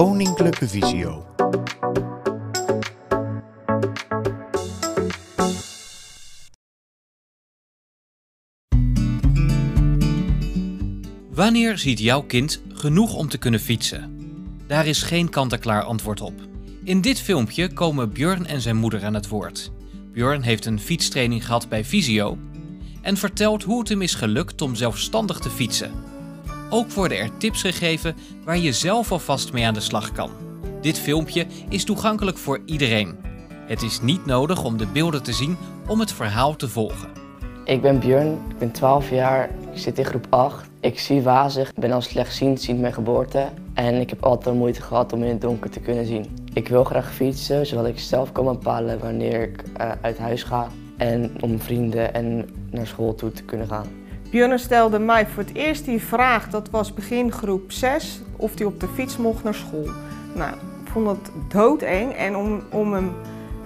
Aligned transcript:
Koninklijke 0.00 0.68
Visio. 0.68 1.24
Wanneer 11.30 11.78
ziet 11.78 11.98
jouw 11.98 12.22
kind 12.22 12.62
genoeg 12.68 13.14
om 13.14 13.28
te 13.28 13.38
kunnen 13.38 13.60
fietsen? 13.60 14.18
Daar 14.66 14.86
is 14.86 15.02
geen 15.02 15.28
kant-en-klaar 15.28 15.82
antwoord 15.82 16.20
op. 16.20 16.34
In 16.84 17.00
dit 17.00 17.20
filmpje 17.20 17.72
komen 17.72 18.12
Björn 18.12 18.46
en 18.46 18.60
zijn 18.60 18.76
moeder 18.76 19.04
aan 19.04 19.14
het 19.14 19.28
woord. 19.28 19.72
Björn 20.12 20.42
heeft 20.42 20.66
een 20.66 20.80
fietstraining 20.80 21.46
gehad 21.46 21.68
bij 21.68 21.84
Visio 21.84 22.38
en 23.02 23.16
vertelt 23.16 23.62
hoe 23.62 23.78
het 23.78 23.88
hem 23.88 24.02
is 24.02 24.14
gelukt 24.14 24.62
om 24.62 24.74
zelfstandig 24.74 25.38
te 25.38 25.50
fietsen. 25.50 26.09
Ook 26.72 26.90
worden 26.90 27.18
er 27.18 27.36
tips 27.36 27.60
gegeven 27.60 28.16
waar 28.44 28.58
je 28.58 28.72
zelf 28.72 29.12
alvast 29.12 29.52
mee 29.52 29.66
aan 29.66 29.74
de 29.74 29.80
slag 29.80 30.12
kan. 30.12 30.30
Dit 30.80 30.98
filmpje 30.98 31.46
is 31.68 31.84
toegankelijk 31.84 32.38
voor 32.38 32.60
iedereen. 32.64 33.18
Het 33.66 33.82
is 33.82 34.00
niet 34.00 34.26
nodig 34.26 34.64
om 34.64 34.76
de 34.76 34.86
beelden 34.86 35.22
te 35.22 35.32
zien 35.32 35.56
om 35.88 36.00
het 36.00 36.12
verhaal 36.12 36.56
te 36.56 36.68
volgen. 36.68 37.08
Ik 37.64 37.82
ben 37.82 37.98
Björn, 37.98 38.32
ik 38.32 38.58
ben 38.58 38.70
12 38.70 39.10
jaar, 39.10 39.50
ik 39.72 39.78
zit 39.78 39.98
in 39.98 40.04
groep 40.04 40.26
8. 40.28 40.68
Ik 40.80 40.98
zie 40.98 41.22
wazig, 41.22 41.68
ik 41.68 41.80
ben 41.80 41.92
al 41.92 42.00
slechtziend 42.00 42.60
sinds 42.60 42.80
mijn 42.80 42.92
geboorte. 42.92 43.48
En 43.74 43.94
ik 43.94 44.10
heb 44.10 44.24
altijd 44.24 44.54
moeite 44.54 44.82
gehad 44.82 45.12
om 45.12 45.22
in 45.22 45.28
het 45.28 45.40
donker 45.40 45.70
te 45.70 45.80
kunnen 45.80 46.06
zien. 46.06 46.26
Ik 46.52 46.68
wil 46.68 46.84
graag 46.84 47.14
fietsen, 47.14 47.66
zodat 47.66 47.86
ik 47.86 47.98
zelf 47.98 48.32
kan 48.32 48.44
bepalen 48.44 48.98
wanneer 48.98 49.42
ik 49.42 49.62
uh, 49.80 49.92
uit 50.00 50.18
huis 50.18 50.42
ga. 50.42 50.68
En 50.96 51.32
om 51.40 51.60
vrienden 51.60 52.14
en 52.14 52.48
naar 52.70 52.86
school 52.86 53.14
toe 53.14 53.32
te 53.32 53.42
kunnen 53.42 53.66
gaan. 53.66 53.99
Björn 54.30 54.58
stelde 54.58 54.98
mij 54.98 55.26
voor 55.26 55.42
het 55.42 55.54
eerst 55.54 55.84
die 55.84 56.02
vraag, 56.02 56.48
dat 56.48 56.70
was 56.70 56.94
begin 56.94 57.32
groep 57.32 57.72
6, 57.72 58.20
of 58.36 58.52
hij 58.54 58.66
op 58.66 58.80
de 58.80 58.88
fiets 58.94 59.16
mocht 59.16 59.44
naar 59.44 59.54
school. 59.54 59.90
Nou, 60.34 60.52
ik 60.84 60.90
vond 60.92 61.06
dat 61.06 61.30
doodeng 61.48 62.12
en 62.12 62.36
om, 62.36 62.62
om 62.70 62.92
hem 62.92 63.12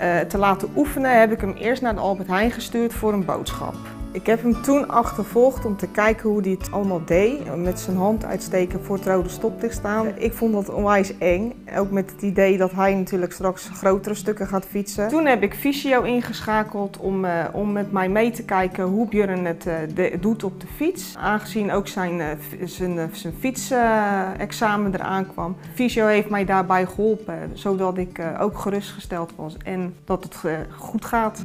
uh, 0.00 0.20
te 0.20 0.38
laten 0.38 0.68
oefenen 0.76 1.20
heb 1.20 1.32
ik 1.32 1.40
hem 1.40 1.52
eerst 1.52 1.82
naar 1.82 1.94
de 1.94 2.00
Albert 2.00 2.28
Heijn 2.28 2.50
gestuurd 2.50 2.92
voor 2.92 3.12
een 3.12 3.24
boodschap. 3.24 3.74
Ik 4.12 4.26
heb 4.26 4.42
hem 4.42 4.62
toen 4.62 4.88
achtervolgd 4.88 5.64
om 5.64 5.76
te 5.76 5.88
kijken 5.88 6.28
hoe 6.28 6.40
hij 6.40 6.50
het 6.50 6.70
allemaal 6.70 7.04
deed. 7.04 7.56
Met 7.56 7.80
zijn 7.80 7.96
hand 7.96 8.24
uitsteken 8.24 8.84
voor 8.84 8.96
het 8.96 9.06
rode 9.06 9.28
stoplicht 9.28 9.74
staan. 9.74 10.06
Ik 10.16 10.32
vond 10.32 10.52
dat 10.52 10.70
onwijs 10.70 11.18
eng. 11.18 11.52
Ook 11.76 11.90
met 11.90 12.10
het 12.10 12.22
idee 12.22 12.56
dat 12.58 12.72
hij 12.72 12.94
natuurlijk 12.94 13.32
straks 13.32 13.68
grotere 13.68 14.14
stukken 14.14 14.46
gaat 14.46 14.64
fietsen. 14.64 15.08
Toen 15.08 15.26
heb 15.26 15.42
ik 15.42 15.54
Visio 15.54 16.02
ingeschakeld 16.02 16.96
om, 16.96 17.24
uh, 17.24 17.44
om 17.52 17.72
met 17.72 17.92
mij 17.92 18.08
mee 18.08 18.30
te 18.30 18.44
kijken 18.44 18.84
hoe 18.84 19.08
Björn 19.08 19.44
het 19.44 19.62
de, 19.94 20.16
doet 20.20 20.44
op 20.44 20.60
de 20.60 20.66
fiets. 20.66 21.16
Aangezien 21.16 21.72
ook 21.72 21.88
zijn, 21.88 22.18
uh, 22.18 22.26
zijn, 22.64 23.10
zijn 23.12 23.34
fietsexamen 23.38 24.94
eraan 24.94 25.26
kwam. 25.26 25.56
Visio 25.74 26.06
heeft 26.06 26.30
mij 26.30 26.44
daarbij 26.44 26.86
geholpen. 26.86 27.50
Zodat 27.52 27.98
ik 27.98 28.22
ook 28.40 28.58
gerustgesteld 28.58 29.32
was 29.36 29.56
en 29.56 29.94
dat 30.04 30.24
het 30.24 30.36
goed 30.70 31.04
gaat. 31.04 31.44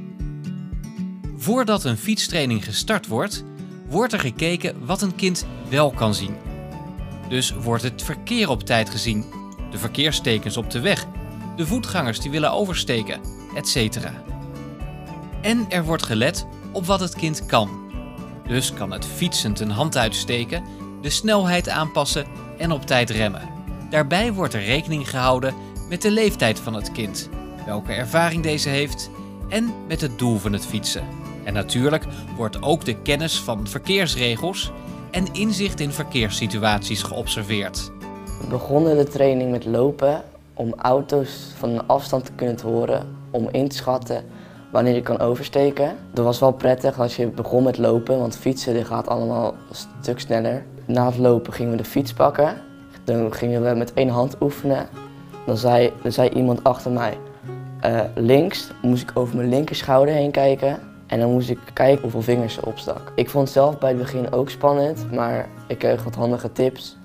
Voordat 1.47 1.83
een 1.83 1.97
fietstraining 1.97 2.65
gestart 2.65 3.07
wordt, 3.07 3.43
wordt 3.89 4.13
er 4.13 4.19
gekeken 4.19 4.85
wat 4.85 5.01
een 5.01 5.15
kind 5.15 5.45
wel 5.69 5.91
kan 5.91 6.13
zien. 6.13 6.35
Dus 7.29 7.51
wordt 7.51 7.83
het 7.83 8.03
verkeer 8.03 8.49
op 8.49 8.63
tijd 8.63 8.89
gezien, 8.89 9.25
de 9.71 9.77
verkeerstekens 9.77 10.57
op 10.57 10.69
de 10.69 10.79
weg, 10.79 11.05
de 11.55 11.67
voetgangers 11.67 12.19
die 12.19 12.31
willen 12.31 12.51
oversteken, 12.51 13.21
etc. 13.55 13.97
En 15.41 15.65
er 15.69 15.83
wordt 15.83 16.03
gelet 16.03 16.45
op 16.71 16.85
wat 16.85 16.99
het 16.99 17.15
kind 17.15 17.45
kan. 17.45 17.91
Dus 18.47 18.73
kan 18.73 18.91
het 18.91 19.05
fietsend 19.05 19.59
een 19.59 19.71
hand 19.71 19.97
uitsteken, 19.97 20.63
de 21.01 21.09
snelheid 21.09 21.69
aanpassen 21.69 22.25
en 22.57 22.71
op 22.71 22.85
tijd 22.85 23.09
remmen. 23.09 23.49
Daarbij 23.89 24.33
wordt 24.33 24.53
er 24.53 24.63
rekening 24.63 25.09
gehouden 25.09 25.55
met 25.89 26.01
de 26.01 26.11
leeftijd 26.11 26.59
van 26.59 26.73
het 26.73 26.91
kind, 26.91 27.29
welke 27.65 27.93
ervaring 27.93 28.43
deze 28.43 28.69
heeft 28.69 29.09
en 29.49 29.73
met 29.87 30.01
het 30.01 30.19
doel 30.19 30.37
van 30.37 30.53
het 30.53 30.65
fietsen. 30.65 31.27
En 31.47 31.53
natuurlijk 31.53 32.03
wordt 32.35 32.61
ook 32.61 32.85
de 32.85 33.01
kennis 33.01 33.39
van 33.39 33.67
verkeersregels 33.67 34.71
en 35.11 35.33
inzicht 35.33 35.79
in 35.79 35.91
verkeerssituaties 35.91 37.03
geobserveerd. 37.03 37.91
We 38.41 38.47
begonnen 38.49 38.97
de 38.97 39.03
training 39.03 39.51
met 39.51 39.65
lopen 39.65 40.23
om 40.53 40.73
auto's 40.77 41.53
van 41.57 41.69
een 41.69 41.87
afstand 41.87 42.25
te 42.25 42.31
kunnen 42.31 42.61
horen, 42.61 43.07
om 43.31 43.49
in 43.51 43.67
te 43.67 43.75
schatten 43.75 44.23
wanneer 44.71 44.95
je 44.95 45.01
kan 45.01 45.19
oversteken. 45.19 45.95
Dat 46.13 46.25
was 46.25 46.39
wel 46.39 46.51
prettig 46.51 46.99
als 46.99 47.15
je 47.15 47.27
begon 47.27 47.63
met 47.63 47.77
lopen, 47.77 48.19
want 48.19 48.37
fietsen 48.37 48.85
gaat 48.85 49.07
allemaal 49.07 49.55
een 49.69 49.75
stuk 50.01 50.19
sneller. 50.19 50.65
Na 50.85 51.05
het 51.05 51.17
lopen 51.17 51.53
gingen 51.53 51.71
we 51.71 51.77
de 51.77 51.85
fiets 51.85 52.13
pakken. 52.13 52.61
Dan 53.03 53.33
gingen 53.33 53.63
we 53.63 53.75
met 53.75 53.93
één 53.93 54.09
hand 54.09 54.41
oefenen. 54.41 54.87
Dan 55.45 55.57
zei, 55.57 55.93
zei 56.03 56.29
iemand 56.29 56.63
achter 56.63 56.91
mij, 56.91 57.17
uh, 57.85 58.01
links 58.15 58.71
moest 58.81 59.03
ik 59.03 59.11
over 59.13 59.35
mijn 59.35 59.49
linker 59.49 59.75
schouder 59.75 60.13
heen 60.13 60.31
kijken. 60.31 60.95
En 61.07 61.19
dan 61.19 61.31
moest 61.31 61.49
ik 61.49 61.59
kijken 61.73 62.01
hoeveel 62.01 62.21
vingers 62.21 62.53
ze 62.53 62.65
opstak. 62.65 63.11
Ik 63.15 63.29
vond 63.29 63.43
het 63.43 63.53
zelf 63.53 63.77
bij 63.77 63.89
het 63.89 63.97
begin 63.97 64.31
ook 64.31 64.49
spannend, 64.49 65.11
maar 65.11 65.47
ik 65.67 65.77
kreeg 65.77 66.03
wat 66.03 66.15
handige 66.15 66.51
tips. 66.51 66.97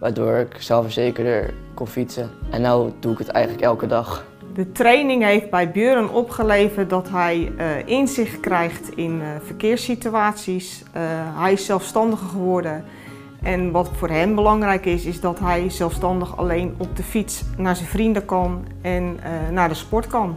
Waardoor 0.00 0.36
ik 0.36 0.56
zelfverzekerder 0.58 1.54
kon 1.74 1.86
fietsen. 1.86 2.30
En 2.50 2.62
nu 2.62 2.92
doe 3.00 3.12
ik 3.12 3.18
het 3.18 3.28
eigenlijk 3.28 3.64
elke 3.64 3.86
dag. 3.86 4.26
De 4.54 4.72
training 4.72 5.24
heeft 5.24 5.50
bij 5.50 5.70
Björn 5.70 6.08
opgeleverd 6.10 6.90
dat 6.90 7.08
hij 7.08 7.52
uh, 7.58 7.86
inzicht 7.86 8.40
krijgt 8.40 8.96
in 8.96 9.20
uh, 9.20 9.26
verkeerssituaties. 9.42 10.82
Uh, 10.82 11.02
hij 11.40 11.52
is 11.52 11.64
zelfstandiger 11.64 12.28
geworden. 12.28 12.84
En 13.42 13.70
wat 13.70 13.90
voor 13.92 14.08
hem 14.08 14.34
belangrijk 14.34 14.86
is, 14.86 15.04
is 15.04 15.20
dat 15.20 15.38
hij 15.38 15.70
zelfstandig 15.70 16.36
alleen 16.36 16.74
op 16.78 16.96
de 16.96 17.02
fiets 17.02 17.44
naar 17.56 17.76
zijn 17.76 17.88
vrienden 17.88 18.24
kan 18.24 18.66
en 18.82 19.18
naar 19.50 19.68
de 19.68 19.74
sport 19.74 20.06
kan 20.06 20.36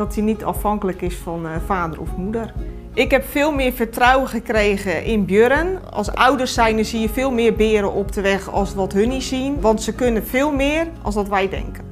dat 0.00 0.14
hij 0.14 0.24
niet 0.24 0.44
afhankelijk 0.44 1.02
is 1.02 1.14
van 1.14 1.46
uh, 1.46 1.52
vader 1.66 2.00
of 2.00 2.16
moeder. 2.16 2.52
Ik 2.94 3.10
heb 3.10 3.24
veel 3.24 3.52
meer 3.52 3.72
vertrouwen 3.72 4.28
gekregen 4.28 5.04
in 5.04 5.24
Björn. 5.24 5.90
Als 5.90 6.10
ouders 6.10 6.54
zijn 6.54 6.84
zie 6.84 7.00
je 7.00 7.08
veel 7.08 7.30
meer 7.30 7.54
beren 7.54 7.92
op 7.92 8.12
de 8.12 8.20
weg 8.20 8.50
als 8.50 8.74
wat 8.74 8.92
hun 8.92 9.08
niet 9.08 9.22
zien. 9.22 9.60
Want 9.60 9.82
ze 9.82 9.94
kunnen 9.94 10.26
veel 10.26 10.52
meer 10.52 10.86
als 11.02 11.14
dat 11.14 11.28
wij 11.28 11.48
denken. 11.48 11.84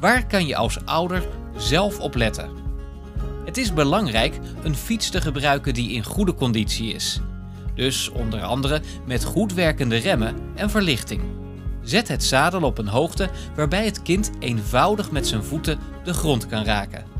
Waar 0.00 0.26
kan 0.26 0.46
je 0.46 0.56
als 0.56 0.84
ouder 0.84 1.26
zelf 1.56 1.98
op 1.98 2.14
letten? 2.14 2.50
Het 3.44 3.56
is 3.56 3.72
belangrijk 3.72 4.38
een 4.62 4.76
fiets 4.76 5.10
te 5.10 5.20
gebruiken 5.20 5.74
die 5.74 5.92
in 5.92 6.04
goede 6.04 6.34
conditie 6.34 6.94
is. 6.94 7.20
Dus 7.74 8.10
onder 8.10 8.42
andere 8.42 8.80
met 9.06 9.24
goed 9.24 9.54
werkende 9.54 9.96
remmen 9.96 10.34
en 10.54 10.70
verlichting. 10.70 11.20
Zet 11.82 12.08
het 12.08 12.24
zadel 12.24 12.62
op 12.62 12.78
een 12.78 12.88
hoogte 12.88 13.28
waarbij 13.54 13.84
het 13.84 14.02
kind 14.02 14.30
eenvoudig 14.38 15.10
met 15.10 15.26
zijn 15.26 15.44
voeten 15.44 15.78
de 16.04 16.12
grond 16.12 16.46
kan 16.46 16.64
raken. 16.64 17.19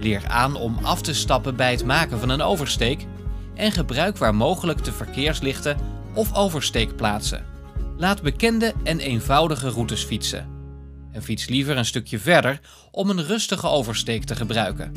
Leer 0.00 0.28
aan 0.28 0.54
om 0.54 0.78
af 0.82 1.02
te 1.02 1.14
stappen 1.14 1.56
bij 1.56 1.70
het 1.70 1.84
maken 1.84 2.18
van 2.18 2.28
een 2.28 2.42
oversteek 2.42 3.06
en 3.54 3.72
gebruik 3.72 4.18
waar 4.18 4.34
mogelijk 4.34 4.84
de 4.84 4.92
verkeerslichten 4.92 5.76
of 6.14 6.34
oversteekplaatsen. 6.34 7.44
Laat 7.96 8.22
bekende 8.22 8.74
en 8.84 8.98
eenvoudige 8.98 9.68
routes 9.68 10.02
fietsen. 10.02 10.48
En 11.12 11.22
fiets 11.22 11.48
liever 11.48 11.76
een 11.76 11.84
stukje 11.84 12.18
verder 12.18 12.60
om 12.90 13.10
een 13.10 13.24
rustige 13.24 13.68
oversteek 13.68 14.24
te 14.24 14.36
gebruiken. 14.36 14.92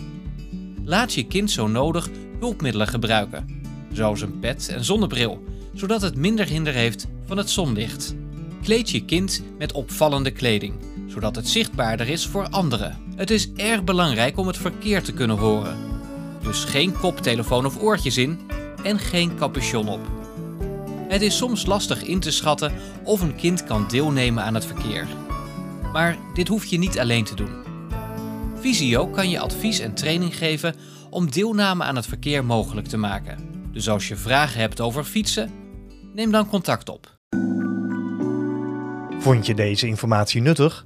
Laat 0.86 1.14
je 1.14 1.28
kind 1.28 1.52
zo 1.52 1.68
nodig 1.68 2.10
hulpmiddelen 2.40 2.88
gebruiken, 2.88 3.62
zoals 3.92 4.22
een 4.22 4.40
pet 4.40 4.70
en 4.70 4.84
zonnebril, 4.84 5.44
zodat 5.74 6.02
het 6.02 6.16
minder 6.16 6.46
hinder 6.46 6.74
heeft 6.74 7.08
van 7.26 7.38
het 7.38 7.50
zonlicht. 7.50 8.16
Kleed 8.62 8.90
je 8.90 9.06
kind 9.06 9.44
met 9.58 9.72
opvallende 9.72 10.32
kleding, 10.32 10.74
zodat 11.14 11.36
het 11.36 11.50
zichtbaarder 11.50 12.10
is 12.10 12.26
voor 12.28 12.50
anderen. 12.50 12.98
Het 13.16 13.32
is 13.32 13.52
erg 13.54 13.84
belangrijk 13.84 14.38
om 14.38 14.48
het 14.48 14.58
verkeer 14.58 15.04
te 15.04 15.14
kunnen 15.14 15.38
horen. 15.38 15.78
Dus 16.42 16.64
geen 16.64 16.98
koptelefoon 16.98 17.66
of 17.66 17.82
oortjes 17.82 18.18
in 18.18 18.40
en 18.84 19.00
geen 19.00 19.36
capuchon 19.38 19.88
op. 19.88 20.00
Het 21.08 21.22
is 21.22 21.38
soms 21.38 21.66
lastig 21.66 22.04
in 22.04 22.20
te 22.20 22.32
schatten 22.32 22.74
of 23.04 23.22
een 23.22 23.36
kind 23.36 23.64
kan 23.64 23.86
deelnemen 23.88 24.44
aan 24.44 24.54
het 24.54 24.66
verkeer. 24.66 25.08
Maar 25.92 26.18
dit 26.34 26.48
hoef 26.48 26.66
je 26.66 26.78
niet 26.78 27.00
alleen 27.00 27.24
te 27.24 27.36
doen. 27.36 27.52
Visio 28.60 29.08
kan 29.08 29.30
je 29.30 29.40
advies 29.40 29.80
en 29.80 29.94
training 29.94 30.38
geven 30.38 30.76
om 31.10 31.32
deelname 31.32 31.84
aan 31.84 31.96
het 31.96 32.06
verkeer 32.06 32.46
mogelijk 32.46 32.88
te 32.88 32.98
maken. 32.98 33.38
Dus 33.72 33.90
als 33.90 34.08
je 34.08 34.16
vragen 34.16 34.60
hebt 34.60 34.82
over 34.82 35.04
fietsen, 35.04 35.52
neem 36.14 36.32
dan 36.32 36.48
contact 36.48 36.90
op. 36.90 37.18
Vond 39.20 39.46
je 39.46 39.54
deze 39.54 39.88
informatie 39.88 40.42
nuttig? 40.42 40.86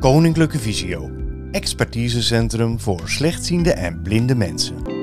Koninklijke 0.00 0.58
Visio, 0.58 1.10
expertisecentrum 1.50 2.80
voor 2.80 3.02
slechtziende 3.04 3.72
en 3.72 4.02
blinde 4.02 4.34
mensen. 4.34 4.97